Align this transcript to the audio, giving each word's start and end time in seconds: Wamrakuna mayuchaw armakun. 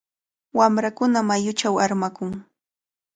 Wamrakuna 0.57 1.19
mayuchaw 1.27 1.75
armakun. 1.85 2.31